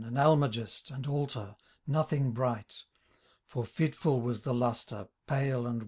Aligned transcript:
And 0.03 0.17
almagest, 0.17 0.89
and 0.89 1.05
altar, 1.05 1.55
nothing 1.85 2.31
bright: 2.31 2.85
For 3.45 3.63
fitful 3.63 4.19
was 4.19 4.41
the 4.41 4.51
lustre, 4.51 5.09
pale 5.27 5.67
and 5.67 5.75
wan. 5.75 5.79